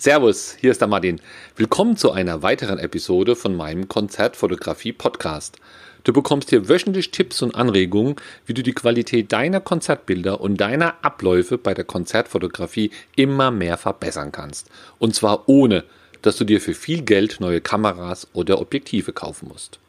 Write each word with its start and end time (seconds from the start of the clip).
Servus, 0.00 0.54
hier 0.60 0.70
ist 0.70 0.80
der 0.80 0.86
Martin. 0.86 1.20
Willkommen 1.56 1.96
zu 1.96 2.12
einer 2.12 2.40
weiteren 2.40 2.78
Episode 2.78 3.34
von 3.34 3.56
meinem 3.56 3.88
Konzertfotografie 3.88 4.92
Podcast. 4.92 5.56
Du 6.04 6.12
bekommst 6.12 6.50
hier 6.50 6.68
wöchentlich 6.68 7.10
Tipps 7.10 7.42
und 7.42 7.56
Anregungen, 7.56 8.14
wie 8.46 8.54
du 8.54 8.62
die 8.62 8.74
Qualität 8.74 9.32
deiner 9.32 9.58
Konzertbilder 9.58 10.40
und 10.40 10.56
deiner 10.56 10.94
Abläufe 11.02 11.58
bei 11.58 11.74
der 11.74 11.82
Konzertfotografie 11.82 12.92
immer 13.16 13.50
mehr 13.50 13.76
verbessern 13.76 14.30
kannst. 14.30 14.70
Und 15.00 15.16
zwar 15.16 15.48
ohne, 15.48 15.82
dass 16.22 16.36
du 16.36 16.44
dir 16.44 16.60
für 16.60 16.74
viel 16.74 17.02
Geld 17.02 17.40
neue 17.40 17.60
Kameras 17.60 18.28
oder 18.34 18.60
Objektive 18.60 19.12
kaufen 19.12 19.48
musst. 19.48 19.80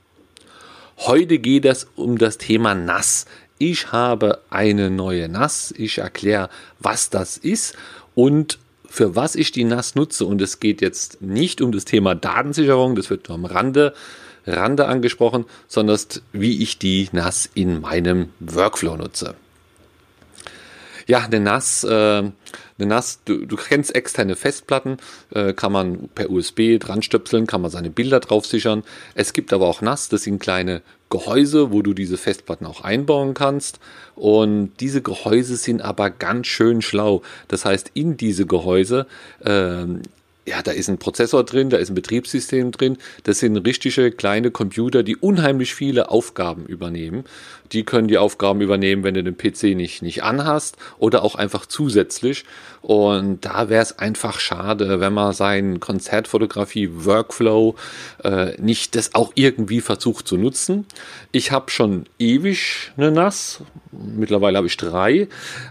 Heute 0.98 1.38
geht 1.38 1.66
es 1.66 1.88
um 1.96 2.18
das 2.18 2.40
Thema 2.40 2.74
Nass. 2.74 3.28
Ich 3.60 3.92
habe 3.92 4.42
eine 4.50 4.90
neue 4.90 5.30
Nass. 5.30 5.72
Ich 5.78 6.00
erkläre, 6.00 6.50
was 6.80 7.12
das 7.12 7.38
ist 7.38 7.76
und 8.16 8.58
für 8.90 9.16
was 9.16 9.36
ich 9.36 9.52
die 9.52 9.64
NAS 9.64 9.96
nutze. 9.96 10.26
Und 10.26 10.42
es 10.42 10.60
geht 10.60 10.82
jetzt 10.82 11.22
nicht 11.22 11.62
um 11.62 11.72
das 11.72 11.86
Thema 11.86 12.16
Datensicherung, 12.16 12.96
das 12.96 13.10
wird 13.10 13.30
nur 13.30 13.36
am 13.36 13.46
Rande, 13.46 13.94
Rande 14.46 14.88
angesprochen, 14.88 15.46
sondern 15.68 16.00
wie 16.34 16.62
ich 16.64 16.80
die 16.80 17.10
NAS 17.12 17.50
in 17.54 17.82
meinem 17.82 18.30
Workflow 18.40 18.98
nutze. 18.98 19.36
Ja, 21.08 21.20
eine 21.20 21.40
NAS, 21.40 21.84
äh, 21.84 22.24
eine 22.80 22.90
NAS, 22.90 23.20
du, 23.26 23.46
du 23.46 23.56
kennst 23.56 23.96
externe 23.96 24.36
Festplatten, 24.36 24.98
äh, 25.34 25.54
kann 25.54 25.72
man 25.72 26.10
per 26.16 26.30
USB 26.30 26.80
dran 26.80 27.02
stöpseln, 27.02 27.48
kann 27.48 27.62
man 27.62 27.72
seine 27.72 27.90
Bilder 27.90 28.20
drauf 28.20 28.46
sichern. 28.46 28.84
Es 29.16 29.34
gibt 29.34 29.54
aber 29.54 29.68
auch 29.68 29.82
NAS, 29.82 30.10
das 30.10 30.24
sind 30.24 30.40
kleine 30.40 30.82
Gehäuse, 31.10 31.72
wo 31.72 31.82
du 31.82 31.94
diese 31.94 32.18
Festplatten 32.18 32.66
auch 32.66 32.82
einbauen 32.82 33.34
kannst. 33.34 33.80
Und 34.16 34.72
diese 34.80 35.02
Gehäuse 35.02 35.56
sind 35.56 35.82
aber 35.82 36.10
ganz 36.10 36.48
schön 36.48 36.82
schlau. 36.82 37.22
Das 37.48 37.66
heißt, 37.66 37.92
in 37.94 38.18
diese 38.18 38.46
Gehäuse 38.46 39.08
ähm, 39.44 40.02
ja, 40.48 40.62
da 40.64 40.72
ist 40.72 40.90
ein 40.90 40.98
Prozessor 40.98 41.44
drin, 41.44 41.70
da 41.70 41.78
ist 41.78 41.90
ein 41.92 41.96
Betriebssystem 41.96 42.72
drin. 42.72 42.98
Das 43.24 43.40
sind 43.40 43.56
richtige 43.58 44.12
kleine 44.12 44.50
Computer, 44.50 45.04
die 45.04 45.16
unheimlich 45.16 45.76
viele 45.76 46.10
Aufgaben 46.10 46.66
übernehmen. 46.66 47.26
Die 47.72 47.84
können 47.84 48.08
die 48.08 48.18
Aufgaben 48.18 48.62
übernehmen, 48.62 49.04
wenn 49.04 49.14
du 49.14 49.24
den 49.24 49.38
PC 49.38 49.76
nicht, 49.76 50.02
nicht 50.02 50.24
anhast 50.24 50.78
oder 50.98 51.24
auch 51.24 51.36
einfach 51.36 51.68
zusätzlich. 51.68 52.46
Und 52.82 53.46
da 53.46 53.70
wäre 53.70 53.84
es 53.84 54.00
einfach 54.00 54.40
schade, 54.40 55.00
wenn 55.00 55.14
man 55.14 55.34
seinen 55.34 55.80
Konzertfotografie-Workflow 55.80 57.76
äh, 58.24 58.60
nicht 58.60 58.96
das 58.96 59.14
auch 59.14 59.34
irgendwie 59.36 59.82
versucht 59.82 60.28
zu 60.28 60.38
nutzen. 60.38 60.88
Ich 61.32 61.52
habe 61.52 61.70
schon 61.70 62.06
ewig 62.18 62.92
eine 62.98 63.12
NAS, 63.12 63.62
mittlerweile 63.92 64.58
habe 64.58 64.68
ich 64.68 64.78
drei, 64.78 65.28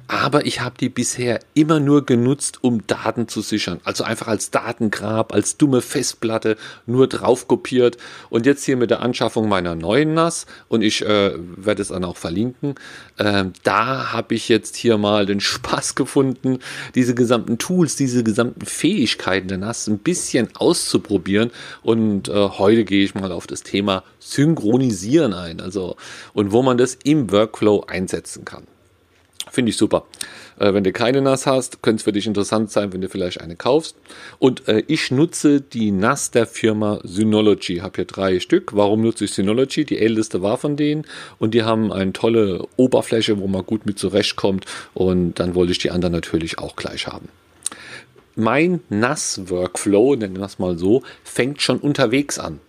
aber 0.06 0.46
ich 0.46 0.60
habe 0.60 0.76
die 0.78 0.88
bisher 0.88 1.40
immer 1.54 1.80
nur 1.80 2.04
genutzt, 2.04 2.58
um 2.62 2.86
Daten 2.86 3.28
zu 3.28 3.40
sichern. 3.40 3.80
Also 3.84 4.04
einfach 4.04 4.28
als 4.28 4.50
Datengrab, 4.50 5.32
als 5.32 5.56
dumme 5.56 5.80
Festplatte, 5.82 6.56
nur 6.86 7.06
drauf 7.06 7.48
kopiert. 7.48 7.96
Und 8.30 8.46
jetzt 8.46 8.64
hier 8.64 8.76
mit 8.76 8.90
der 8.90 9.00
Anschaffung 9.00 9.48
meiner 9.48 9.74
neuen 9.74 10.14
NAS 10.14 10.46
und 10.68 10.82
ich 10.82 11.04
äh, 11.04 11.32
werde 11.36 11.82
es 11.82 11.88
dann 11.88 12.04
auch 12.04 12.16
verlinken, 12.16 12.74
äh, 13.16 13.44
da 13.62 14.12
habe 14.12 14.34
ich 14.34 14.48
jetzt 14.48 14.76
hier 14.76 14.98
mal 14.98 15.26
den 15.26 15.40
Spaß 15.48 15.94
gefunden, 15.94 16.58
diese 16.94 17.14
gesamten 17.14 17.58
Tools, 17.58 17.96
diese 17.96 18.24
gesamten 18.24 18.66
Fähigkeiten 18.66 19.48
der 19.48 19.58
NAS 19.58 19.86
ein 19.86 19.98
bisschen 19.98 20.48
auszuprobieren. 20.56 21.50
Und 21.82 22.28
äh, 22.28 22.32
heute 22.32 22.84
gehe 22.84 23.04
ich 23.04 23.14
mal 23.14 23.32
auf 23.32 23.46
das 23.46 23.62
Thema 23.62 24.02
Synchronisieren 24.18 25.32
ein. 25.34 25.60
Also, 25.60 25.96
und 26.32 26.52
wo 26.52 26.62
man 26.62 26.78
das 26.78 26.98
im 27.04 27.30
Workflow 27.30 27.84
einsetzen 27.86 28.44
kann. 28.44 28.64
Finde 29.50 29.70
ich 29.70 29.76
super. 29.76 30.04
Äh, 30.58 30.74
wenn 30.74 30.84
du 30.84 30.92
keine 30.92 31.22
NAS 31.22 31.46
hast, 31.46 31.82
könnte 31.82 32.00
es 32.00 32.02
für 32.04 32.12
dich 32.12 32.26
interessant 32.26 32.70
sein, 32.70 32.92
wenn 32.92 33.00
du 33.00 33.08
vielleicht 33.08 33.40
eine 33.40 33.56
kaufst. 33.56 33.96
Und 34.38 34.68
äh, 34.68 34.82
ich 34.86 35.10
nutze 35.10 35.60
die 35.60 35.90
NAS 35.90 36.30
der 36.30 36.46
Firma 36.46 37.00
Synology. 37.02 37.76
Habe 37.78 37.96
hier 37.96 38.04
drei 38.04 38.40
Stück. 38.40 38.74
Warum 38.74 39.02
nutze 39.02 39.24
ich 39.24 39.32
Synology? 39.32 39.84
Die 39.84 39.98
älteste 39.98 40.42
war 40.42 40.58
von 40.58 40.76
denen 40.76 41.06
und 41.38 41.54
die 41.54 41.62
haben 41.62 41.92
eine 41.92 42.12
tolle 42.12 42.66
Oberfläche, 42.76 43.38
wo 43.38 43.46
man 43.46 43.64
gut 43.64 43.86
mit 43.86 43.98
zurechtkommt. 43.98 44.66
Und 44.94 45.34
dann 45.40 45.54
wollte 45.54 45.72
ich 45.72 45.78
die 45.78 45.90
anderen 45.90 46.12
natürlich 46.12 46.58
auch 46.58 46.76
gleich 46.76 47.06
haben 47.06 47.28
mein 48.40 48.78
NAS-Workflow, 48.88 50.14
nennen 50.14 50.38
wir 50.38 50.44
es 50.44 50.60
mal 50.60 50.78
so, 50.78 51.02
fängt 51.24 51.60
schon 51.60 51.80
unterwegs 51.80 52.38
an 52.38 52.60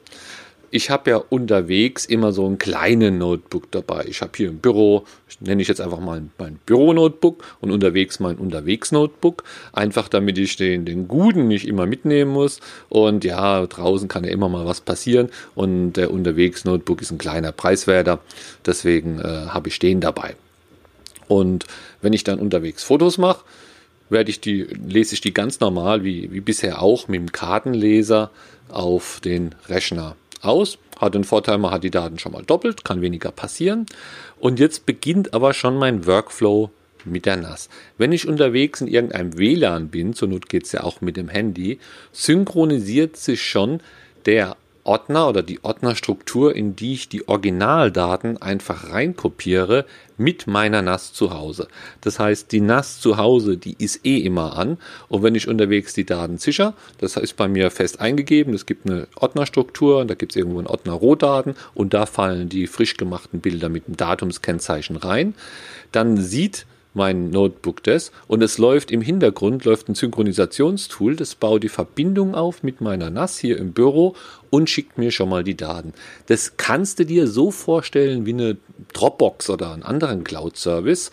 ich 0.71 0.89
habe 0.89 1.09
ja 1.11 1.17
unterwegs 1.17 2.05
immer 2.05 2.31
so 2.31 2.45
ein 2.47 2.57
kleines 2.57 3.11
Notebook 3.11 3.71
dabei. 3.71 4.05
Ich 4.07 4.21
habe 4.21 4.31
hier 4.35 4.49
im 4.49 4.59
Büro, 4.59 5.05
nenne 5.39 5.61
ich 5.61 5.67
jetzt 5.67 5.81
einfach 5.81 5.99
mal 5.99 6.21
mein 6.37 6.59
Büro-Notebook 6.65 7.43
und 7.61 7.71
unterwegs 7.71 8.19
mein 8.19 8.35
Unterwegs-Notebook. 8.35 9.43
Einfach 9.73 10.09
damit 10.09 10.37
ich 10.37 10.55
den, 10.55 10.85
den 10.85 11.07
guten 11.07 11.47
nicht 11.47 11.67
immer 11.67 11.85
mitnehmen 11.85 12.31
muss. 12.31 12.59
Und 12.89 13.23
ja, 13.23 13.65
draußen 13.65 14.07
kann 14.07 14.23
ja 14.23 14.31
immer 14.31 14.49
mal 14.49 14.65
was 14.65 14.81
passieren. 14.81 15.29
Und 15.55 15.93
der 15.93 16.11
Unterwegs-Notebook 16.11 17.01
ist 17.01 17.11
ein 17.11 17.17
kleiner 17.17 17.51
Preiswerter. 17.51 18.19
Deswegen 18.65 19.19
äh, 19.19 19.23
habe 19.23 19.69
ich 19.69 19.79
den 19.79 20.01
dabei. 20.01 20.35
Und 21.27 21.65
wenn 22.01 22.13
ich 22.13 22.23
dann 22.23 22.39
unterwegs 22.39 22.83
Fotos 22.83 23.17
mache, 23.17 23.43
werde 24.09 24.31
ich 24.31 24.41
die, 24.41 24.63
lese 24.63 25.13
ich 25.13 25.21
die 25.21 25.33
ganz 25.33 25.59
normal, 25.59 26.03
wie, 26.03 26.31
wie 26.31 26.41
bisher 26.41 26.81
auch, 26.81 27.07
mit 27.07 27.19
dem 27.19 27.31
Kartenleser 27.31 28.31
auf 28.69 29.19
den 29.23 29.55
Rechner 29.67 30.15
aus. 30.41 30.77
Hat 30.99 31.15
den 31.15 31.23
Vorteil, 31.23 31.57
man 31.57 31.71
hat 31.71 31.83
die 31.83 31.91
Daten 31.91 32.19
schon 32.19 32.31
mal 32.31 32.43
doppelt, 32.43 32.83
kann 32.83 33.01
weniger 33.01 33.31
passieren. 33.31 33.85
Und 34.39 34.59
jetzt 34.59 34.85
beginnt 34.85 35.33
aber 35.33 35.53
schon 35.53 35.77
mein 35.77 36.05
Workflow 36.05 36.69
mit 37.05 37.25
der 37.25 37.37
NAS. 37.37 37.69
Wenn 37.97 38.11
ich 38.11 38.27
unterwegs 38.27 38.81
in 38.81 38.87
irgendeinem 38.87 39.37
WLAN 39.37 39.89
bin, 39.89 40.13
zur 40.13 40.27
Not 40.27 40.49
geht 40.49 40.65
es 40.65 40.71
ja 40.73 40.83
auch 40.83 41.01
mit 41.01 41.17
dem 41.17 41.29
Handy, 41.29 41.79
synchronisiert 42.11 43.17
sich 43.17 43.41
schon 43.41 43.81
der 44.25 44.57
Ordner 44.89 45.29
oder 45.29 45.43
die 45.43 45.63
Ordnerstruktur, 45.63 46.55
in 46.55 46.75
die 46.75 46.93
ich 46.93 47.09
die 47.09 47.27
Originaldaten 47.27 48.41
einfach 48.41 48.91
reinkopiere, 48.91 49.85
mit 50.17 50.47
meiner 50.47 50.81
NAS 50.81 51.13
zu 51.13 51.31
Hause. 51.31 51.67
Das 52.01 52.17
heißt, 52.17 52.51
die 52.51 52.59
NAS 52.59 52.99
zu 52.99 53.17
Hause, 53.17 53.57
die 53.57 53.75
ist 53.77 54.03
eh 54.03 54.17
immer 54.17 54.57
an. 54.57 54.79
Und 55.07 55.21
wenn 55.21 55.35
ich 55.35 55.47
unterwegs 55.47 55.93
die 55.93 56.05
Daten 56.05 56.39
sicher, 56.39 56.73
das 56.97 57.17
ist 57.17 57.37
bei 57.37 57.47
mir 57.47 57.69
fest 57.69 58.01
eingegeben, 58.01 58.55
es 58.55 58.65
gibt 58.65 58.89
eine 58.89 59.07
Ordnerstruktur, 59.15 60.05
da 60.05 60.15
gibt 60.15 60.31
es 60.31 60.35
irgendwo 60.37 60.57
einen 60.57 60.67
Ordner 60.67 60.93
Rohdaten 60.93 61.53
und 61.75 61.93
da 61.93 62.07
fallen 62.07 62.49
die 62.49 62.65
frisch 62.65 62.97
gemachten 62.97 63.41
Bilder 63.41 63.69
mit 63.69 63.87
dem 63.87 63.95
Datumskennzeichen 63.95 64.95
rein, 64.95 65.35
dann 65.91 66.17
sieht 66.17 66.65
mein 66.93 67.29
Notebook 67.29 67.83
das 67.83 68.11
und 68.27 68.41
es 68.41 68.57
läuft 68.57 68.91
im 68.91 69.01
Hintergrund 69.01 69.65
läuft 69.65 69.89
ein 69.89 69.95
Synchronisationstool, 69.95 71.15
das 71.15 71.35
baut 71.35 71.63
die 71.63 71.69
Verbindung 71.69 72.35
auf 72.35 72.63
mit 72.63 72.81
meiner 72.81 73.09
NAS 73.09 73.37
hier 73.37 73.57
im 73.57 73.73
Büro 73.73 74.15
und 74.49 74.69
schickt 74.69 74.97
mir 74.97 75.11
schon 75.11 75.29
mal 75.29 75.43
die 75.43 75.55
Daten. 75.55 75.93
Das 76.27 76.57
kannst 76.57 76.99
du 76.99 77.05
dir 77.05 77.27
so 77.27 77.51
vorstellen 77.51 78.25
wie 78.25 78.33
eine 78.33 78.57
Dropbox 78.93 79.49
oder 79.49 79.73
einen 79.73 79.83
anderen 79.83 80.23
Cloud-Service. 80.23 81.11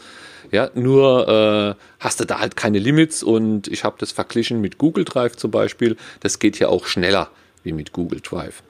Ja, 0.52 0.70
nur 0.74 1.28
äh, 1.28 1.82
hast 1.98 2.20
du 2.20 2.24
da 2.24 2.38
halt 2.38 2.56
keine 2.56 2.78
Limits 2.78 3.22
und 3.22 3.68
ich 3.68 3.84
habe 3.84 3.96
das 3.98 4.12
verglichen 4.12 4.60
mit 4.60 4.78
Google 4.78 5.04
Drive 5.04 5.36
zum 5.36 5.50
Beispiel. 5.50 5.96
Das 6.20 6.38
geht 6.38 6.58
ja 6.58 6.68
auch 6.68 6.86
schneller 6.86 7.30
wie 7.64 7.72
mit 7.72 7.92
Google 7.92 8.20
Drive. 8.20 8.62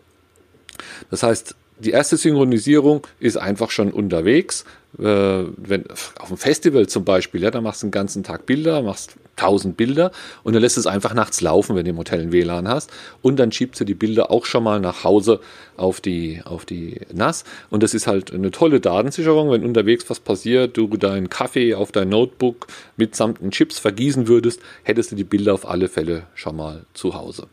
Das 1.11 1.23
heißt, 1.23 1.55
die 1.79 1.91
erste 1.91 2.17
Synchronisierung 2.17 3.07
ist 3.21 3.37
einfach 3.37 3.71
schon 3.71 3.93
unterwegs. 3.93 4.65
Äh, 4.99 5.03
wenn, 5.03 5.85
auf 6.19 6.29
dem 6.29 6.39
Festival 6.39 6.87
zum 6.87 7.05
Beispiel, 7.05 7.43
ja, 7.43 7.51
da 7.51 7.61
machst 7.61 7.83
du 7.83 7.87
den 7.87 7.91
ganzen 7.91 8.25
Tag 8.25 8.47
Bilder, 8.47 8.81
machst 8.81 9.17
tausend 9.37 9.77
Bilder 9.77 10.11
und 10.43 10.55
dann 10.55 10.63
lässt 10.63 10.79
es 10.79 10.87
einfach 10.87 11.13
nachts 11.13 11.43
laufen, 11.43 11.77
wenn 11.77 11.85
du 11.85 11.91
im 11.91 11.99
Hotel 11.99 12.23
ein 12.23 12.33
WLAN 12.33 12.67
hast. 12.67 12.91
Und 13.21 13.37
dann 13.37 13.53
schiebst 13.53 13.79
du 13.81 13.85
die 13.85 13.95
Bilder 13.95 14.31
auch 14.31 14.47
schon 14.47 14.65
mal 14.65 14.81
nach 14.81 15.05
Hause 15.05 15.41
auf 15.77 16.01
die, 16.01 16.41
auf 16.45 16.65
die 16.65 17.01
NAS. 17.13 17.45
Und 17.69 17.83
das 17.83 17.93
ist 17.93 18.07
halt 18.07 18.33
eine 18.33 18.51
tolle 18.51 18.81
Datensicherung. 18.81 19.51
Wenn 19.51 19.65
unterwegs 19.65 20.09
was 20.09 20.21
passiert, 20.21 20.79
du 20.79 20.89
deinen 20.89 21.29
Kaffee 21.29 21.75
auf 21.75 21.93
dein 21.93 22.09
Notebook 22.09 22.67
mitsamt 22.97 23.43
den 23.43 23.51
Chips 23.51 23.79
vergießen 23.79 24.29
würdest, 24.29 24.61
hättest 24.83 25.13
du 25.13 25.17
die 25.17 25.25
Bilder 25.25 25.53
auf 25.53 25.69
alle 25.69 25.89
Fälle 25.89 26.23
schon 26.35 26.57
mal 26.57 26.87
zu 26.95 27.15
Hause. 27.15 27.49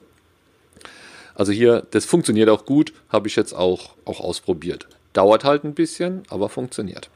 Also 1.36 1.52
hier, 1.52 1.86
das 1.92 2.06
funktioniert 2.06 2.50
auch 2.50 2.66
gut, 2.66 2.94
habe 3.10 3.28
ich 3.28 3.36
jetzt 3.36 3.54
auch, 3.54 3.96
auch 4.06 4.20
ausprobiert. 4.20 4.88
Dauert 5.14 5.44
halt 5.44 5.64
ein 5.64 5.74
bisschen, 5.74 6.24
aber 6.30 6.50
funktioniert. 6.50 7.10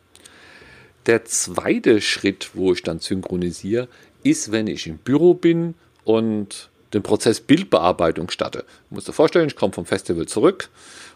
Der 1.06 1.25
zweite 1.25 2.02
Schritt, 2.02 2.52
wo 2.54 2.74
ich 2.74 2.84
dann 2.84 3.00
synchronisiere, 3.00 3.88
ist, 4.24 4.52
wenn 4.52 4.68
ich 4.68 4.88
im 4.88 4.98
Büro 4.98 5.34
bin 5.34 5.75
und 6.04 6.69
den 6.94 7.04
Prozess 7.04 7.40
Bildbearbeitung 7.40 8.30
starte. 8.30 8.60
Du 8.90 8.96
musst 8.96 9.08
dir 9.08 9.14
vorstellen, 9.14 9.48
ich 9.48 9.56
komme 9.56 9.74
vom 9.74 9.86
Festival 9.86 10.25
zurück 10.25 10.69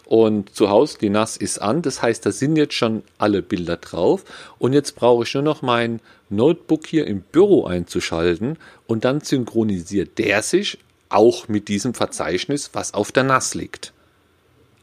und 0.06 0.54
zu 0.54 0.70
Hause, 0.70 0.98
die 1.00 1.10
NAS 1.10 1.38
ist 1.38 1.60
an. 1.60 1.82
Das 1.82 2.02
heißt, 2.02 2.26
da 2.26 2.32
sind 2.32 2.58
jetzt 2.58 2.74
schon 2.74 3.04
alle 3.18 3.42
Bilder 3.42 3.78
drauf. 3.78 4.26
Und 4.60 4.74
jetzt 4.74 4.96
brauche 4.96 5.24
ich 5.24 5.34
nur 5.34 5.44
noch 5.44 5.62
mein 5.62 6.02
Notebook 6.30 6.88
hier 6.88 7.08
im 7.08 7.22
Büro 7.22 7.66
einzuschalten 7.66 8.58
und 8.88 9.06
dann 9.06 9.22
synchronisiert 9.22 10.18
der 10.18 10.42
sich 10.42 10.78
auch 11.14 11.48
mit 11.48 11.68
diesem 11.68 11.94
Verzeichnis, 11.94 12.72
was 12.74 12.94
auf 12.94 13.12
der 13.12 13.24
NAS 13.24 13.54
liegt. 13.54 13.94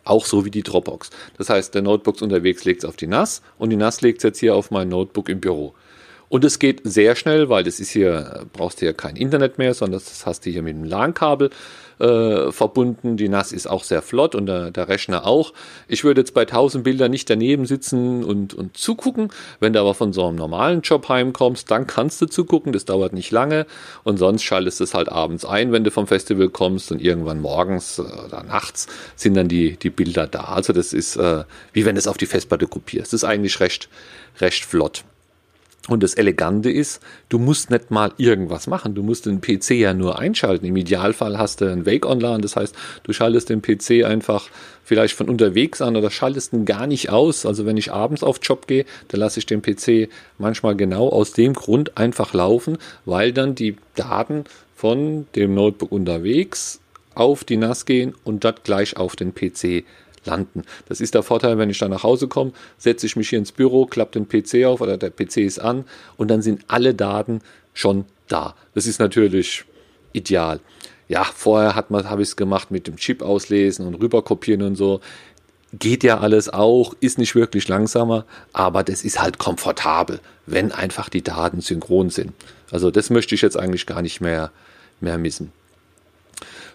Auch 0.04 0.24
so 0.24 0.44
wie 0.44 0.50
die 0.50 0.62
Dropbox. 0.62 1.10
Das 1.36 1.50
heißt, 1.50 1.74
der 1.74 1.82
Notebook 1.82 2.22
unterwegs 2.22 2.64
legt 2.64 2.82
es 2.82 2.88
auf 2.88 2.96
die 2.96 3.06
NAS 3.06 3.42
und 3.58 3.70
die 3.70 3.76
NAS 3.76 4.00
legt 4.00 4.18
es 4.18 4.22
jetzt 4.24 4.38
hier 4.38 4.54
auf 4.54 4.70
mein 4.70 4.88
Notebook 4.88 5.28
im 5.28 5.40
Büro. 5.40 5.74
Und 6.28 6.44
es 6.44 6.58
geht 6.58 6.80
sehr 6.84 7.16
schnell, 7.16 7.48
weil 7.48 7.64
das 7.64 7.80
ist 7.80 7.90
hier, 7.90 8.46
brauchst 8.52 8.80
du 8.80 8.86
ja 8.86 8.92
kein 8.92 9.16
Internet 9.16 9.58
mehr, 9.58 9.74
sondern 9.74 10.00
das 10.00 10.26
hast 10.26 10.44
du 10.44 10.50
hier 10.50 10.62
mit 10.62 10.76
dem 10.76 10.84
LAN-Kabel 10.84 11.50
äh, 11.98 12.52
verbunden. 12.52 13.16
Die 13.16 13.28
NAS 13.28 13.52
ist 13.52 13.66
auch 13.68 13.84
sehr 13.84 14.02
flott 14.02 14.34
und 14.34 14.46
der, 14.46 14.70
der, 14.70 14.88
Rechner 14.88 15.26
auch. 15.26 15.52
Ich 15.86 16.04
würde 16.04 16.20
jetzt 16.20 16.34
bei 16.34 16.42
1000 16.42 16.84
Bildern 16.84 17.10
nicht 17.10 17.28
daneben 17.28 17.66
sitzen 17.66 18.24
und, 18.24 18.54
und 18.54 18.76
zugucken. 18.76 19.28
Wenn 19.60 19.72
du 19.72 19.80
aber 19.80 19.94
von 19.94 20.12
so 20.12 20.26
einem 20.26 20.36
normalen 20.36 20.80
Job 20.82 21.08
heimkommst, 21.08 21.70
dann 21.70 21.86
kannst 21.86 22.20
du 22.22 22.26
zugucken. 22.26 22.72
Das 22.72 22.84
dauert 22.84 23.12
nicht 23.12 23.30
lange. 23.30 23.66
Und 24.04 24.18
sonst 24.18 24.42
schaltest 24.42 24.80
du 24.80 24.84
es 24.84 24.94
halt 24.94 25.08
abends 25.08 25.44
ein, 25.44 25.72
wenn 25.72 25.84
du 25.84 25.90
vom 25.90 26.06
Festival 26.06 26.48
kommst 26.48 26.92
und 26.92 27.00
irgendwann 27.00 27.40
morgens 27.40 28.00
oder 28.00 28.42
nachts 28.44 28.86
sind 29.16 29.34
dann 29.34 29.48
die, 29.48 29.76
die 29.76 29.90
Bilder 29.90 30.26
da. 30.26 30.44
Also 30.44 30.72
das 30.72 30.92
ist 30.92 31.16
äh, 31.16 31.44
wie 31.72 31.84
wenn 31.84 31.94
du 31.94 31.98
es 31.98 32.08
auf 32.08 32.16
die 32.16 32.26
Festplatte 32.26 32.66
kopierst. 32.66 33.12
Das 33.12 33.22
ist 33.22 33.28
eigentlich 33.28 33.60
recht, 33.60 33.88
recht 34.40 34.64
flott. 34.64 35.04
Und 35.86 36.02
das 36.02 36.14
Elegante 36.14 36.70
ist, 36.70 37.00
du 37.30 37.38
musst 37.38 37.70
nicht 37.70 37.90
mal 37.90 38.12
irgendwas 38.18 38.66
machen. 38.66 38.94
Du 38.94 39.02
musst 39.02 39.24
den 39.24 39.40
PC 39.40 39.70
ja 39.70 39.94
nur 39.94 40.18
einschalten. 40.18 40.66
Im 40.66 40.76
Idealfall 40.76 41.38
hast 41.38 41.62
du 41.62 41.64
einen 41.64 41.86
Wake 41.86 42.04
Online. 42.04 42.40
Das 42.40 42.56
heißt, 42.56 42.74
du 43.04 43.12
schaltest 43.14 43.48
den 43.48 43.62
PC 43.62 44.04
einfach 44.04 44.48
vielleicht 44.84 45.14
von 45.14 45.30
unterwegs 45.30 45.80
an 45.80 45.96
oder 45.96 46.10
schaltest 46.10 46.52
ihn 46.52 46.66
gar 46.66 46.86
nicht 46.86 47.08
aus. 47.08 47.46
Also 47.46 47.64
wenn 47.64 47.78
ich 47.78 47.90
abends 47.90 48.22
auf 48.22 48.38
Job 48.42 48.66
gehe, 48.66 48.84
dann 49.08 49.20
lasse 49.20 49.38
ich 49.38 49.46
den 49.46 49.62
PC 49.62 50.10
manchmal 50.36 50.76
genau 50.76 51.08
aus 51.08 51.32
dem 51.32 51.54
Grund 51.54 51.96
einfach 51.96 52.34
laufen, 52.34 52.76
weil 53.06 53.32
dann 53.32 53.54
die 53.54 53.76
Daten 53.94 54.44
von 54.76 55.26
dem 55.36 55.54
Notebook 55.54 55.90
unterwegs 55.90 56.80
auf 57.14 57.44
die 57.44 57.56
NAS 57.56 57.84
gehen 57.84 58.14
und 58.24 58.44
dort 58.44 58.62
gleich 58.62 58.96
auf 58.96 59.16
den 59.16 59.34
PC 59.34 59.84
landen. 60.28 60.62
Das 60.88 61.00
ist 61.00 61.14
der 61.14 61.22
Vorteil, 61.22 61.58
wenn 61.58 61.70
ich 61.70 61.78
dann 61.78 61.90
nach 61.90 62.02
Hause 62.02 62.28
komme, 62.28 62.52
setze 62.76 63.06
ich 63.06 63.16
mich 63.16 63.30
hier 63.30 63.38
ins 63.38 63.52
Büro, 63.52 63.86
klappe 63.86 64.20
den 64.20 64.28
PC 64.28 64.66
auf 64.66 64.80
oder 64.80 64.96
der 64.96 65.10
PC 65.10 65.38
ist 65.38 65.58
an 65.58 65.84
und 66.16 66.28
dann 66.28 66.42
sind 66.42 66.64
alle 66.68 66.94
Daten 66.94 67.40
schon 67.74 68.04
da. 68.28 68.54
Das 68.74 68.86
ist 68.86 69.00
natürlich 69.00 69.64
ideal. 70.12 70.60
Ja, 71.08 71.24
vorher 71.24 71.74
hat 71.74 71.90
man, 71.90 72.08
habe 72.10 72.22
ich 72.22 72.28
es 72.28 72.36
gemacht 72.36 72.70
mit 72.70 72.86
dem 72.86 72.96
Chip 72.96 73.22
auslesen 73.22 73.86
und 73.86 73.94
rüberkopieren 73.94 74.62
und 74.62 74.76
so. 74.76 75.00
Geht 75.72 76.02
ja 76.02 76.18
alles 76.18 76.48
auch, 76.48 76.94
ist 77.00 77.18
nicht 77.18 77.34
wirklich 77.34 77.68
langsamer, 77.68 78.24
aber 78.52 78.82
das 78.82 79.04
ist 79.04 79.20
halt 79.20 79.38
komfortabel, 79.38 80.20
wenn 80.46 80.72
einfach 80.72 81.08
die 81.08 81.22
Daten 81.22 81.60
synchron 81.60 82.10
sind. 82.10 82.32
Also 82.70 82.90
das 82.90 83.10
möchte 83.10 83.34
ich 83.34 83.42
jetzt 83.42 83.58
eigentlich 83.58 83.86
gar 83.86 84.02
nicht 84.02 84.20
mehr, 84.20 84.50
mehr 85.00 85.18
missen. 85.18 85.52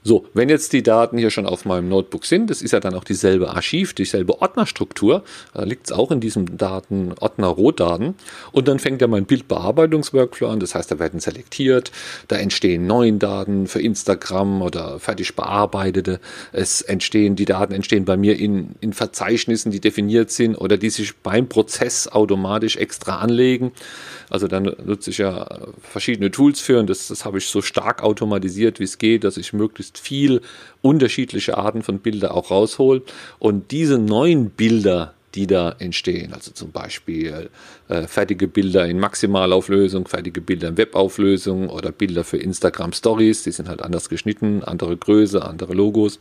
So, 0.05 0.25
wenn 0.33 0.49
jetzt 0.49 0.73
die 0.73 0.83
Daten 0.83 1.17
hier 1.17 1.29
schon 1.29 1.45
auf 1.45 1.63
meinem 1.63 1.87
Notebook 1.87 2.25
sind, 2.25 2.49
das 2.49 2.61
ist 2.61 2.71
ja 2.71 2.81
dann 2.81 2.93
auch 2.93 3.05
dieselbe 3.05 3.51
Archiv, 3.51 3.93
dieselbe 3.93 4.41
Ordnerstruktur, 4.41 5.23
da 5.53 5.63
liegt 5.63 5.87
es 5.87 5.91
auch 5.93 6.11
in 6.11 6.19
diesem 6.19 6.57
Daten, 6.57 7.13
Ordner 7.21 7.47
Rohdaten. 7.47 8.15
Und 8.51 8.67
dann 8.67 8.79
fängt 8.79 9.01
ja 9.01 9.07
mein 9.07 9.25
Bildbearbeitungsworkflow 9.25 10.49
an, 10.49 10.59
das 10.59 10.75
heißt, 10.75 10.91
da 10.91 10.99
werden 10.99 11.21
selektiert, 11.21 11.91
da 12.27 12.35
entstehen 12.35 12.85
neue 12.85 13.13
Daten 13.13 13.67
für 13.67 13.81
Instagram 13.81 14.61
oder 14.61 14.99
fertig 14.99 15.35
bearbeitete. 15.35 16.19
Es 16.51 16.81
entstehen, 16.81 17.35
die 17.35 17.45
Daten 17.45 17.73
entstehen 17.73 18.03
bei 18.03 18.17
mir 18.17 18.37
in, 18.37 18.75
in 18.81 18.91
Verzeichnissen, 18.91 19.71
die 19.71 19.79
definiert 19.79 20.31
sind 20.31 20.55
oder 20.55 20.77
die 20.77 20.89
sich 20.89 21.15
beim 21.17 21.47
Prozess 21.47 22.09
automatisch 22.09 22.75
extra 22.75 23.19
anlegen. 23.19 23.71
Also 24.33 24.47
dann 24.47 24.63
nutze 24.83 25.11
ich 25.11 25.19
ja 25.19 25.47
verschiedene 25.79 26.31
Tools 26.31 26.59
für 26.59 26.79
und 26.79 26.89
das, 26.89 27.09
das 27.09 27.23
habe 27.23 27.37
ich 27.37 27.45
so 27.45 27.61
stark 27.61 28.01
automatisiert, 28.01 28.79
wie 28.79 28.83
es 28.83 28.97
geht, 28.97 29.23
dass 29.25 29.37
ich 29.37 29.53
möglichst 29.53 29.99
viel 29.99 30.41
unterschiedliche 30.81 31.55
Arten 31.55 31.83
von 31.83 31.99
Bilder 31.99 32.33
auch 32.33 32.49
raushole. 32.49 33.03
Und 33.37 33.69
diese 33.69 33.99
neuen 33.99 34.49
Bilder, 34.49 35.13
die 35.35 35.45
da 35.45 35.75
entstehen. 35.77 36.33
Also 36.33 36.49
zum 36.49 36.71
Beispiel 36.71 37.51
äh, 37.89 38.07
fertige 38.07 38.47
Bilder 38.47 38.87
in 38.87 38.99
Maximalauflösung, 38.99 40.07
fertige 40.07 40.41
Bilder 40.41 40.69
in 40.69 40.77
Webauflösung 40.77 41.69
oder 41.69 41.91
Bilder 41.91 42.23
für 42.23 42.37
Instagram 42.37 42.91
Stories, 42.93 43.43
die 43.43 43.51
sind 43.51 43.69
halt 43.69 43.83
anders 43.83 44.09
geschnitten, 44.09 44.63
andere 44.63 44.97
Größe, 44.97 45.45
andere 45.45 45.75
Logos. 45.75 46.19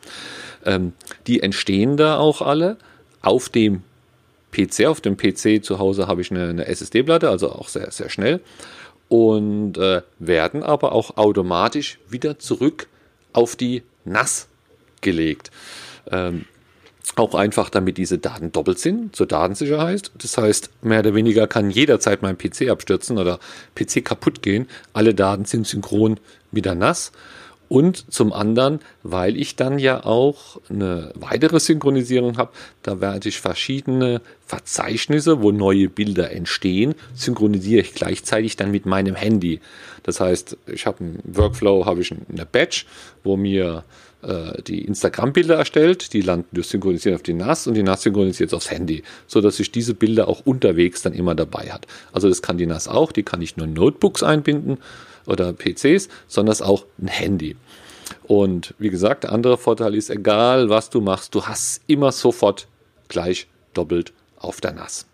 Ähm, 0.66 0.92
die 1.26 1.42
entstehen 1.42 1.96
da 1.96 2.18
auch 2.18 2.42
alle 2.42 2.76
auf 3.22 3.48
dem 3.48 3.84
PC. 4.52 4.86
Auf 4.86 5.00
dem 5.00 5.16
PC 5.16 5.64
zu 5.64 5.78
Hause 5.78 6.06
habe 6.06 6.20
ich 6.20 6.30
eine, 6.30 6.48
eine 6.48 6.66
SSD-Platte, 6.66 7.28
also 7.28 7.50
auch 7.50 7.68
sehr, 7.68 7.90
sehr 7.90 8.08
schnell. 8.08 8.40
Und 9.08 9.76
äh, 9.78 10.02
werden 10.18 10.62
aber 10.62 10.92
auch 10.92 11.16
automatisch 11.16 11.98
wieder 12.08 12.38
zurück 12.38 12.86
auf 13.32 13.56
die 13.56 13.82
NAS 14.04 14.48
gelegt. 15.00 15.50
Ähm, 16.10 16.46
auch 17.16 17.34
einfach, 17.34 17.68
damit 17.68 17.98
diese 17.98 18.18
Daten 18.18 18.52
doppelt 18.52 18.78
sind, 18.78 19.14
zur 19.14 19.26
Datensicherheit. 19.26 20.12
Das 20.16 20.38
heißt, 20.38 20.70
mehr 20.82 21.00
oder 21.00 21.14
weniger 21.14 21.46
kann 21.46 21.70
jederzeit 21.70 22.22
mein 22.22 22.38
PC 22.38 22.70
abstürzen 22.70 23.18
oder 23.18 23.38
PC 23.74 24.04
kaputt 24.04 24.40
gehen. 24.40 24.66
Alle 24.92 25.14
Daten 25.14 25.44
sind 25.44 25.66
synchron 25.66 26.18
mit 26.52 26.64
der 26.64 26.74
NAS. 26.74 27.12
Und 27.72 28.12
zum 28.12 28.34
anderen, 28.34 28.80
weil 29.02 29.34
ich 29.34 29.56
dann 29.56 29.78
ja 29.78 30.04
auch 30.04 30.60
eine 30.68 31.10
weitere 31.14 31.58
Synchronisierung 31.58 32.36
habe, 32.36 32.52
da 32.82 33.00
werde 33.00 33.30
ich 33.30 33.40
verschiedene 33.40 34.20
Verzeichnisse, 34.46 35.40
wo 35.40 35.52
neue 35.52 35.88
Bilder 35.88 36.32
entstehen, 36.32 36.94
synchronisiere 37.14 37.80
ich 37.80 37.94
gleichzeitig 37.94 38.56
dann 38.56 38.72
mit 38.72 38.84
meinem 38.84 39.14
Handy. 39.14 39.60
Das 40.02 40.20
heißt, 40.20 40.58
ich 40.66 40.84
habe 40.84 40.98
einen 41.02 41.22
Workflow, 41.24 41.86
habe 41.86 42.02
ich 42.02 42.12
eine 42.12 42.44
Batch, 42.44 42.84
wo 43.24 43.38
mir 43.38 43.84
äh, 44.20 44.60
die 44.64 44.84
Instagram-Bilder 44.84 45.54
erstellt, 45.54 46.12
die 46.12 46.20
landen 46.20 46.48
durch 46.52 46.66
Synchronisieren 46.66 47.14
auf 47.14 47.22
die 47.22 47.32
NAS 47.32 47.66
und 47.66 47.72
die 47.72 47.82
NAS 47.82 48.02
synchronisiert 48.02 48.52
aufs 48.52 48.70
Handy, 48.70 49.02
so 49.26 49.40
dass 49.40 49.58
ich 49.58 49.72
diese 49.72 49.94
Bilder 49.94 50.28
auch 50.28 50.44
unterwegs 50.44 51.00
dann 51.00 51.14
immer 51.14 51.34
dabei 51.34 51.70
hat. 51.72 51.86
Also 52.12 52.28
das 52.28 52.42
kann 52.42 52.58
die 52.58 52.66
NAS 52.66 52.86
auch, 52.86 53.12
die 53.12 53.22
kann 53.22 53.40
ich 53.40 53.56
nur 53.56 53.66
Notebooks 53.66 54.22
einbinden 54.22 54.76
oder 55.26 55.52
PCs, 55.52 56.08
sondern 56.28 56.60
auch 56.62 56.84
ein 57.00 57.08
Handy. 57.08 57.56
Und 58.24 58.74
wie 58.78 58.90
gesagt, 58.90 59.24
der 59.24 59.32
andere 59.32 59.56
Vorteil 59.58 59.94
ist, 59.94 60.10
egal 60.10 60.68
was 60.68 60.90
du 60.90 61.00
machst, 61.00 61.34
du 61.34 61.44
hast 61.44 61.82
immer 61.86 62.12
sofort 62.12 62.66
gleich 63.08 63.46
doppelt 63.74 64.12
auf 64.38 64.60
der 64.60 64.72
NAS. 64.72 65.06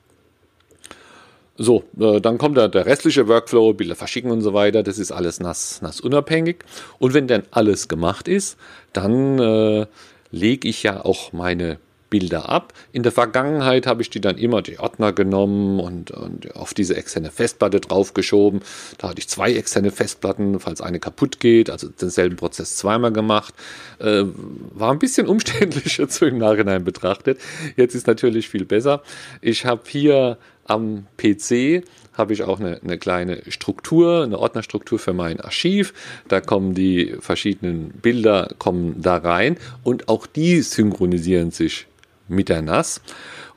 So, 1.60 1.82
äh, 1.98 2.20
dann 2.20 2.38
kommt 2.38 2.56
der, 2.56 2.68
der, 2.68 2.86
restliche 2.86 3.26
Workflow, 3.26 3.72
Bilder 3.74 3.96
verschicken 3.96 4.30
und 4.30 4.42
so 4.42 4.54
weiter. 4.54 4.84
Das 4.84 4.98
ist 4.98 5.10
alles 5.10 5.40
nass, 5.40 5.82
nass 5.82 6.00
unabhängig. 6.00 6.64
Und 7.00 7.14
wenn 7.14 7.26
dann 7.26 7.42
alles 7.50 7.88
gemacht 7.88 8.28
ist, 8.28 8.56
dann 8.92 9.40
äh, 9.40 9.86
lege 10.30 10.68
ich 10.68 10.84
ja 10.84 11.04
auch 11.04 11.32
meine 11.32 11.78
Bilder 12.10 12.48
ab. 12.48 12.72
In 12.92 13.02
der 13.02 13.12
Vergangenheit 13.12 13.86
habe 13.86 14.02
ich 14.02 14.10
die 14.10 14.20
dann 14.20 14.38
immer 14.38 14.62
die 14.62 14.78
Ordner 14.78 15.12
genommen 15.12 15.80
und, 15.80 16.10
und 16.10 16.54
auf 16.56 16.74
diese 16.74 16.96
externe 16.96 17.30
Festplatte 17.30 17.80
draufgeschoben. 17.80 18.60
Da 18.98 19.10
hatte 19.10 19.18
ich 19.18 19.28
zwei 19.28 19.54
externe 19.54 19.90
Festplatten, 19.90 20.60
falls 20.60 20.80
eine 20.80 21.00
kaputt 21.00 21.40
geht, 21.40 21.70
also 21.70 21.88
denselben 21.88 22.36
Prozess 22.36 22.76
zweimal 22.76 23.12
gemacht. 23.12 23.54
Äh, 23.98 24.24
war 24.72 24.92
ein 24.92 24.98
bisschen 24.98 25.26
umständlicher 25.28 26.08
zu 26.08 26.26
im 26.26 26.38
Nachhinein 26.38 26.84
betrachtet. 26.84 27.38
Jetzt 27.76 27.94
ist 27.94 28.06
natürlich 28.06 28.48
viel 28.48 28.64
besser. 28.64 29.02
Ich 29.40 29.66
habe 29.66 29.82
hier 29.86 30.38
am 30.68 31.06
PC 31.16 31.82
habe 32.14 32.32
ich 32.32 32.42
auch 32.42 32.60
eine, 32.60 32.80
eine, 32.82 32.98
kleine 32.98 33.42
Struktur, 33.48 34.24
eine 34.24 34.38
Ordnerstruktur 34.38 34.98
für 34.98 35.12
mein 35.12 35.40
Archiv. 35.40 35.94
Da 36.26 36.40
kommen 36.40 36.74
die 36.74 37.14
verschiedenen 37.20 37.90
Bilder 37.90 38.54
kommen 38.58 39.00
da 39.00 39.16
rein 39.16 39.56
und 39.84 40.08
auch 40.08 40.26
die 40.26 40.62
synchronisieren 40.62 41.52
sich 41.52 41.86
mit 42.26 42.48
der 42.48 42.62
NAS. 42.62 43.00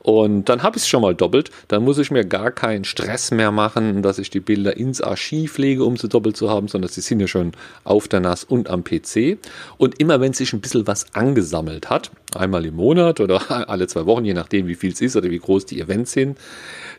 Und 0.02 0.48
dann 0.48 0.64
habe 0.64 0.76
ich 0.76 0.82
es 0.82 0.88
schon 0.88 1.02
mal 1.02 1.14
doppelt. 1.14 1.50
Dann 1.68 1.84
muss 1.84 1.98
ich 1.98 2.10
mir 2.10 2.24
gar 2.24 2.50
keinen 2.50 2.84
Stress 2.84 3.30
mehr 3.30 3.52
machen, 3.52 4.02
dass 4.02 4.18
ich 4.18 4.30
die 4.30 4.40
Bilder 4.40 4.76
ins 4.76 5.00
Archiv 5.00 5.58
lege, 5.58 5.84
um 5.84 5.96
sie 5.96 6.08
doppelt 6.08 6.36
zu 6.36 6.50
haben, 6.50 6.66
sondern 6.66 6.90
sie 6.90 7.00
sind 7.00 7.20
ja 7.20 7.28
schon 7.28 7.52
auf 7.84 8.08
der 8.08 8.20
NAS 8.20 8.42
und 8.42 8.68
am 8.68 8.82
PC. 8.82 9.38
Und 9.78 10.00
immer 10.00 10.20
wenn 10.20 10.32
sich 10.32 10.52
ein 10.52 10.60
bisschen 10.60 10.88
was 10.88 11.14
angesammelt 11.14 11.88
hat, 11.88 12.10
einmal 12.34 12.66
im 12.66 12.74
Monat 12.74 13.20
oder 13.20 13.68
alle 13.68 13.86
zwei 13.86 14.06
Wochen, 14.06 14.24
je 14.24 14.34
nachdem 14.34 14.66
wie 14.66 14.74
viel 14.74 14.92
es 14.92 15.00
ist 15.00 15.14
oder 15.14 15.30
wie 15.30 15.38
groß 15.38 15.66
die 15.66 15.80
Events 15.80 16.12
sind, 16.12 16.36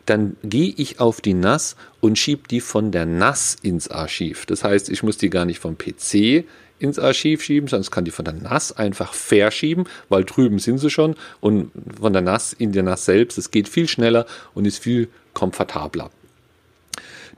dann 0.06 0.36
gehe 0.42 0.74
ich 0.76 1.00
auf 1.00 1.20
die 1.20 1.34
NAS 1.34 1.76
und 2.00 2.18
schiebe 2.18 2.48
die 2.48 2.60
von 2.60 2.90
der 2.90 3.06
NAS 3.06 3.56
ins 3.62 3.88
Archiv. 3.88 4.46
Das 4.46 4.64
heißt, 4.64 4.90
ich 4.90 5.02
muss 5.02 5.18
die 5.18 5.30
gar 5.30 5.44
nicht 5.44 5.58
vom 5.58 5.76
PC 5.78 6.44
ins 6.78 6.98
Archiv 6.98 7.42
schieben, 7.42 7.68
sondern 7.68 7.82
es 7.82 7.90
kann 7.90 8.04
die 8.04 8.10
von 8.10 8.24
der 8.24 8.34
NAS 8.34 8.76
einfach 8.76 9.14
verschieben, 9.14 9.84
weil 10.08 10.24
drüben 10.24 10.58
sind 10.58 10.78
sie 10.78 10.90
schon 10.90 11.14
und 11.40 11.70
von 12.00 12.12
der 12.12 12.22
NAS 12.22 12.52
in 12.52 12.72
der 12.72 12.82
NAS 12.82 13.04
selbst. 13.04 13.38
Es 13.38 13.50
geht 13.50 13.68
viel 13.68 13.88
schneller 13.88 14.26
und 14.54 14.66
ist 14.66 14.78
viel 14.78 15.08
komfortabler. 15.32 16.10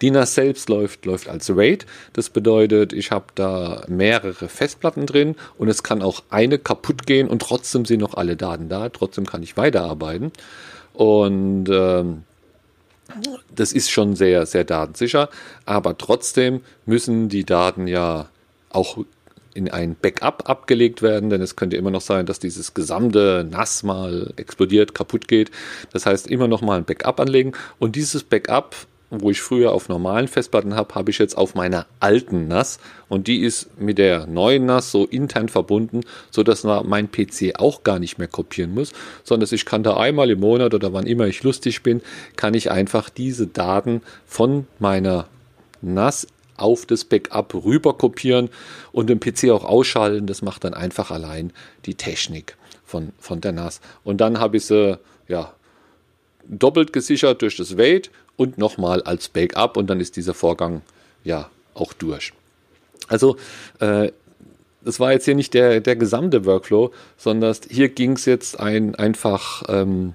Die 0.02 0.11
NAS 0.11 0.35
selbst 0.35 0.68
läuft, 0.68 1.06
läuft 1.06 1.28
als 1.28 1.49
RAID. 1.49 1.87
Das 2.12 2.28
bedeutet, 2.28 2.92
ich 2.92 3.11
habe 3.12 3.26
da 3.35 3.85
mehrere 3.88 4.49
Festplatten 4.49 5.06
drin 5.06 5.37
und 5.56 5.68
es 5.68 5.82
kann 5.82 6.02
auch 6.02 6.23
eine 6.28 6.58
kaputt 6.58 7.06
gehen 7.06 7.28
und 7.28 7.40
trotzdem 7.40 7.87
sind 7.87 8.00
noch 8.00 8.14
alle 8.14 8.37
Daten 8.37 8.68
da. 8.68 8.88
Trotzdem 8.90 9.26
kann 9.26 9.42
ich 9.42 9.56
weiterarbeiten. 9.56 10.32
Und 10.92 11.68
ähm, 11.70 12.25
das 13.54 13.72
ist 13.72 13.90
schon 13.90 14.16
sehr, 14.16 14.46
sehr 14.46 14.64
datensicher. 14.64 15.28
Aber 15.64 15.96
trotzdem 15.98 16.60
müssen 16.84 17.28
die 17.28 17.44
Daten 17.44 17.86
ja 17.86 18.28
auch 18.70 18.98
in 19.54 19.70
ein 19.70 19.96
Backup 20.00 20.48
abgelegt 20.50 21.00
werden, 21.00 21.30
denn 21.30 21.40
es 21.40 21.56
könnte 21.56 21.76
immer 21.76 21.90
noch 21.90 22.02
sein, 22.02 22.26
dass 22.26 22.38
dieses 22.38 22.75
gesamte 22.75 23.46
NAS 23.50 23.82
mal 23.82 24.32
explodiert, 24.36 24.94
kaputt 24.94 25.28
geht. 25.28 25.50
Das 25.92 26.04
heißt, 26.04 26.26
immer 26.26 26.46
noch 26.46 26.60
mal 26.60 26.76
ein 26.76 26.84
Backup 26.84 27.18
anlegen 27.20 27.52
und 27.78 27.96
dieses 27.96 28.22
Backup 28.22 28.76
wo 29.10 29.30
ich 29.30 29.40
früher 29.40 29.72
auf 29.72 29.88
normalen 29.88 30.28
Festplatten 30.28 30.75
habe, 30.75 30.94
habe 30.94 31.10
ich 31.10 31.18
jetzt 31.18 31.36
auf 31.36 31.54
meiner 31.54 31.86
alten 32.00 32.48
NAS 32.48 32.78
und 33.08 33.28
die 33.28 33.42
ist 33.42 33.78
mit 33.78 33.98
der 33.98 34.26
neuen 34.26 34.66
NAS 34.66 34.90
so 34.90 35.04
intern 35.04 35.48
verbunden, 35.48 36.00
sodass 36.30 36.64
mein 36.64 37.10
PC 37.10 37.54
auch 37.58 37.84
gar 37.84 37.98
nicht 37.98 38.18
mehr 38.18 38.28
kopieren 38.28 38.75
muss, 38.75 38.92
sondern 39.22 39.48
ich 39.52 39.64
kann 39.64 39.82
da 39.82 39.96
einmal 39.96 40.30
im 40.30 40.40
Monat 40.40 40.75
oder 40.75 40.92
wann 40.92 41.06
immer 41.06 41.26
ich 41.26 41.42
lustig 41.42 41.82
bin, 41.82 42.02
kann 42.34 42.54
ich 42.54 42.70
einfach 42.70 43.08
diese 43.08 43.46
Daten 43.46 44.02
von 44.26 44.66
meiner 44.78 45.26
NAS 45.82 46.26
auf 46.56 46.86
das 46.86 47.04
Backup 47.04 47.54
rüber 47.54 47.96
kopieren 47.96 48.48
und 48.92 49.08
den 49.08 49.20
PC 49.20 49.50
auch 49.50 49.64
ausschalten. 49.64 50.26
Das 50.26 50.42
macht 50.42 50.64
dann 50.64 50.75
einfach 50.75 51.10
allein 51.10 51.52
die 51.84 51.94
Technik 51.94 52.56
von, 52.84 53.12
von 53.18 53.40
der 53.40 53.52
NAS. 53.52 53.80
Und 54.04 54.20
dann 54.20 54.40
habe 54.40 54.56
ich 54.56 54.66
sie 54.66 54.98
ja, 55.28 55.52
doppelt 56.48 56.92
gesichert 56.92 57.42
durch 57.42 57.56
das 57.56 57.76
Wait 57.76 58.10
und 58.36 58.58
nochmal 58.58 59.02
als 59.02 59.28
Backup 59.28 59.76
und 59.76 59.88
dann 59.88 60.00
ist 60.00 60.16
dieser 60.16 60.34
Vorgang 60.34 60.82
ja 61.24 61.50
auch 61.74 61.92
durch. 61.92 62.32
Also 63.08 63.36
äh, 63.80 64.10
das 64.82 65.00
war 65.00 65.12
jetzt 65.12 65.24
hier 65.24 65.34
nicht 65.34 65.52
der, 65.54 65.80
der 65.80 65.96
gesamte 65.96 66.44
Workflow, 66.44 66.92
sondern 67.16 67.56
hier 67.68 67.88
ging 67.88 68.12
es 68.12 68.24
jetzt 68.24 68.60
ein, 68.60 68.94
einfach, 68.94 69.64
ähm, 69.68 70.14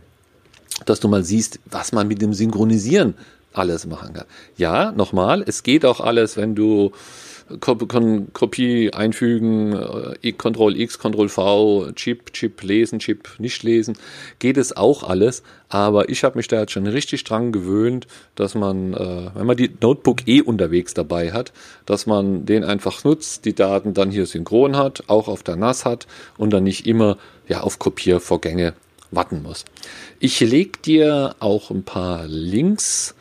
dass 0.86 1.00
du 1.00 1.10
mal 1.10 1.24
siehst, 1.24 1.60
was 1.66 1.92
man 1.92 2.08
mit 2.08 2.22
dem 2.22 2.34
Synchronisieren 2.34 3.16
alles 3.54 3.86
machen 3.86 4.14
kann. 4.14 4.26
Ja, 4.56 4.94
nochmal, 4.94 5.44
es 5.46 5.64
geht 5.64 5.86
auch 5.86 6.00
alles, 6.00 6.38
wenn 6.38 6.56
du 6.56 6.94
Kopie 7.60 8.92
einfügen, 8.94 9.74
äh, 9.74 10.32
Ctrl 10.32 10.80
X, 10.80 11.00
Ctrl 11.00 11.30
V, 11.30 11.92
Chip, 11.94 12.34
Chip 12.34 12.62
lesen, 12.64 13.00
Chip 13.00 13.30
nicht 13.40 13.64
lesen, 13.64 13.98
geht 14.40 14.58
es 14.58 14.76
auch 14.76 15.04
alles. 15.04 15.44
Aber 15.70 16.10
ich 16.10 16.24
habe 16.24 16.38
mich 16.38 16.48
da 16.48 16.60
jetzt 16.60 16.74
schon 16.74 16.86
richtig 16.86 17.24
dran 17.24 17.52
gewöhnt, 17.52 18.08
dass 18.36 18.56
man, 18.56 18.94
äh, 18.94 19.30
wenn 19.34 19.46
man 19.46 19.56
die 19.56 19.72
Notebook 19.80 20.28
eh 20.28 20.42
unterwegs 20.42 20.94
dabei 20.94 21.32
hat, 21.32 21.54
dass 21.86 22.06
man 22.06 22.46
den 22.46 22.64
einfach 22.64 23.04
nutzt, 23.04 23.46
die 23.46 23.56
Daten 23.56 23.94
dann 23.94 24.12
hier 24.12 24.26
synchron 24.26 24.76
hat, 24.76 25.04
auch 25.08 25.28
auf 25.28 25.44
der 25.44 25.56
NAS 25.56 25.86
hat 25.86 26.08
und 26.38 26.52
dann 26.52 26.66
nicht 26.66 26.86
immer 26.86 27.18
ja, 27.48 27.62
auf 27.62 27.80
Kopiervorgänge 27.80 28.74
warten 29.12 29.44
muss. 29.44 29.66
Ich 30.20 30.40
lege 30.40 30.80
dir 30.84 31.36
auch 31.40 31.70
ein 31.70 31.84
paar 31.84 32.26
Links 32.28 33.16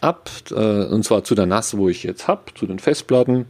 ab, 0.00 0.30
äh, 0.50 0.54
und 0.54 1.04
zwar 1.04 1.24
zu 1.24 1.34
der 1.34 1.46
NAS, 1.46 1.76
wo 1.76 1.88
ich 1.88 2.02
jetzt 2.02 2.28
habe, 2.28 2.42
zu 2.54 2.66
den 2.66 2.78
Festplatten. 2.78 3.46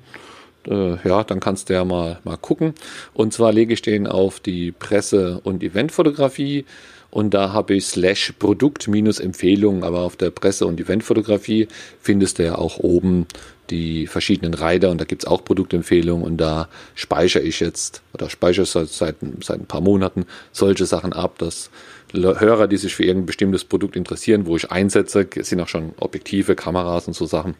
Äh, 0.66 0.96
ja, 1.08 1.24
dann 1.24 1.40
kannst 1.40 1.68
du 1.68 1.74
ja 1.74 1.84
mal, 1.84 2.18
mal 2.24 2.36
gucken. 2.36 2.74
Und 3.14 3.32
zwar 3.32 3.52
lege 3.52 3.72
ich 3.72 3.82
den 3.82 4.06
auf 4.06 4.40
die 4.40 4.72
Presse- 4.72 5.40
und 5.42 5.62
Eventfotografie 5.62 6.64
und 7.10 7.32
da 7.32 7.52
habe 7.52 7.74
ich 7.74 7.86
slash 7.86 8.34
Produkt 8.38 8.88
minus 8.88 9.18
Empfehlungen, 9.18 9.82
aber 9.82 10.00
auf 10.00 10.16
der 10.16 10.30
Presse- 10.30 10.66
und 10.66 10.80
Eventfotografie 10.80 11.68
findest 12.00 12.38
du 12.38 12.44
ja 12.44 12.56
auch 12.56 12.78
oben 12.78 13.26
die 13.70 14.06
verschiedenen 14.06 14.54
Reiter 14.54 14.90
und 14.90 15.00
da 15.00 15.04
gibt 15.04 15.24
es 15.24 15.28
auch 15.28 15.44
Produktempfehlungen 15.44 16.24
und 16.24 16.38
da 16.38 16.68
speichere 16.94 17.42
ich 17.42 17.60
jetzt 17.60 18.02
oder 18.14 18.30
speichere 18.30 18.66
seit, 18.66 18.88
seit, 18.88 19.16
seit 19.42 19.60
ein 19.60 19.66
paar 19.66 19.80
Monaten 19.80 20.26
solche 20.52 20.86
Sachen 20.86 21.12
ab, 21.12 21.38
dass 21.38 21.70
Hörer, 22.12 22.68
die 22.68 22.78
sich 22.78 22.94
für 22.94 23.04
irgendein 23.04 23.26
bestimmtes 23.26 23.64
Produkt 23.64 23.94
interessieren, 23.94 24.46
wo 24.46 24.56
ich 24.56 24.70
einsetze, 24.70 25.28
sind 25.40 25.60
auch 25.60 25.68
schon 25.68 25.92
Objektive, 25.98 26.54
Kameras 26.54 27.06
und 27.06 27.14
so 27.14 27.26
Sachen, 27.26 27.54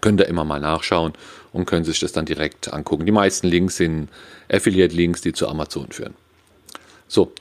können 0.00 0.16
da 0.16 0.24
immer 0.24 0.44
mal 0.44 0.58
nachschauen 0.58 1.12
und 1.52 1.66
können 1.66 1.84
sich 1.84 2.00
das 2.00 2.12
dann 2.12 2.26
direkt 2.26 2.72
angucken. 2.72 3.06
Die 3.06 3.12
meisten 3.12 3.46
Links 3.46 3.76
sind 3.76 4.08
Affiliate-Links, 4.50 5.20
die 5.20 5.32
zu 5.32 5.48
Amazon 5.48 5.92
führen. 5.92 6.14
So, 7.06 7.32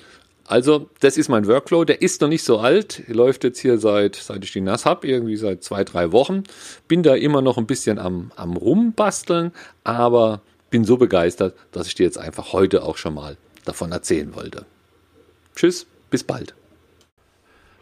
also 0.48 0.90
das 1.00 1.18
ist 1.18 1.30
mein 1.30 1.48
Workflow. 1.48 1.86
Der 1.86 2.02
ist 2.02 2.22
noch 2.22 2.28
nicht 2.28 2.44
so 2.44 2.60
alt, 2.60 3.04
läuft 3.08 3.44
jetzt 3.44 3.60
hier 3.60 3.78
seit, 3.78 4.16
seit 4.16 4.44
ich 4.44 4.52
die 4.52 4.62
NAS 4.62 4.86
habe, 4.86 5.08
irgendwie 5.08 5.38
seit 5.38 5.64
zwei, 5.64 5.84
drei 5.84 6.12
Wochen. 6.12 6.44
Bin 6.88 7.04
da 7.04 7.16
immer 7.16 7.42
noch 7.42 7.58
ein 7.58 7.66
bisschen 7.66 7.98
am, 8.00 8.32
am 8.36 8.56
Rumbasteln, 8.56 9.52
aber 9.84 10.42
bin 10.70 10.86
so 10.86 10.98
begeistert, 10.98 11.56
dass 11.72 11.88
ich 11.88 11.96
dir 11.96 12.04
jetzt 12.04 12.18
einfach 12.18 12.54
heute 12.54 12.84
auch 12.84 12.98
schon 12.98 13.16
mal 13.16 13.38
davon 13.66 13.92
erzählen 13.92 14.36
wollte. 14.36 14.66
Tschüss. 15.56 15.88
Bis 16.12 16.24
bald. 16.24 16.54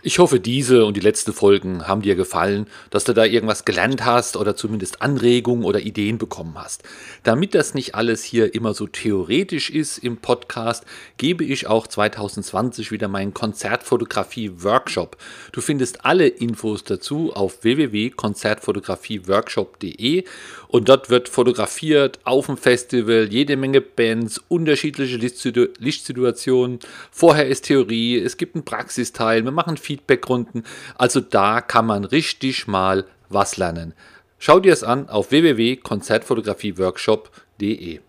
Ich 0.06 0.20
hoffe, 0.20 0.42
diese 0.42 0.84
und 0.84 0.98
die 0.98 1.02
letzten 1.02 1.32
Folgen 1.32 1.88
haben 1.88 2.02
dir 2.02 2.16
gefallen, 2.16 2.68
dass 2.90 3.06
du 3.06 3.14
da 3.14 3.24
irgendwas 3.24 3.64
gelernt 3.64 4.04
hast 4.04 4.36
oder 4.36 4.54
zumindest 4.54 5.02
Anregungen 5.02 5.64
oder 5.64 5.80
Ideen 5.80 6.18
bekommen 6.18 6.56
hast. 6.58 6.84
Damit 7.24 7.56
das 7.56 7.74
nicht 7.74 7.96
alles 7.96 8.22
hier 8.22 8.54
immer 8.54 8.74
so 8.74 8.86
theoretisch 8.86 9.70
ist 9.70 10.00
im 10.00 10.18
Podcast, 10.18 10.84
gebe 11.16 11.46
ich 11.46 11.68
auch 11.68 11.88
2020 11.88 12.92
wieder 12.92 13.08
meinen 13.08 13.34
Konzertfotografie-Workshop. 13.34 15.16
Du 15.54 15.62
findest 15.62 16.04
alle 16.04 16.28
Infos 16.28 16.84
dazu 16.84 17.32
auf 17.32 17.64
www.konzertfotografieworkshop.de 17.64 20.26
und 20.68 20.90
dort 20.90 21.10
wird 21.12 21.30
fotografiert 21.30 22.20
auf 22.26 22.48
dem 22.48 22.58
Festival, 22.58 23.30
jede 23.32 23.56
Menge 23.56 23.80
Bands, 23.80 24.42
unterschiedliche 24.50 25.16
Lichtsituationen. 25.16 26.80
Vorher 27.10 27.48
ist 27.48 27.68
Theorie, 27.68 28.20
es 28.20 28.36
gibt 28.36 28.56
einen 28.56 28.66
Praxisteil, 28.66 29.46
wir 29.46 29.52
machen 29.52 29.78
viel 29.78 29.93
Feedbackrunden. 29.94 30.66
Also 30.96 31.20
da 31.20 31.62
kann 31.62 31.86
man 31.86 32.04
richtig 32.04 32.68
mal 32.68 33.06
was 33.30 33.58
lernen. 33.58 33.94
Schau 34.40 34.60
dir 34.60 34.74
es 34.74 34.84
an 34.84 35.08
auf 35.10 35.30
www.konzertfotografieworkshop.de. 35.32 38.00